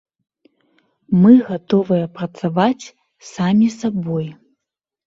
Мы 1.21 1.33
гатовыя 1.49 2.05
працаваць 2.17 2.85
самі 3.35 3.67
сабой. 3.79 4.27